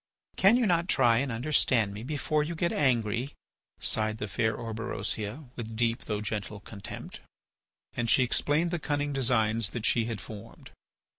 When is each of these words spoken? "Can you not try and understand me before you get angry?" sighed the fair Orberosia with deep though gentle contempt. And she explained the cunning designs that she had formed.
"Can 0.35 0.57
you 0.57 0.65
not 0.65 0.87
try 0.87 1.19
and 1.19 1.31
understand 1.31 1.93
me 1.93 2.01
before 2.01 2.41
you 2.43 2.55
get 2.55 2.71
angry?" 2.73 3.35
sighed 3.79 4.17
the 4.17 4.27
fair 4.27 4.55
Orberosia 4.57 5.47
with 5.55 5.75
deep 5.75 6.05
though 6.05 6.21
gentle 6.21 6.59
contempt. 6.59 7.19
And 7.95 8.09
she 8.09 8.23
explained 8.23 8.71
the 8.71 8.79
cunning 8.79 9.13
designs 9.13 9.69
that 9.69 9.85
she 9.85 10.05
had 10.05 10.19
formed. 10.19 10.71